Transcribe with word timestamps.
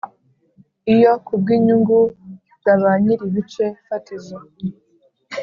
Iyo 0.93 1.11
ku 1.25 1.33
bw 1.41 1.47
inyungu 1.57 1.97
za 2.63 2.73
ba 2.81 2.91
nyir 3.01 3.19
ibice 3.27 3.65
fatizo 3.87 4.37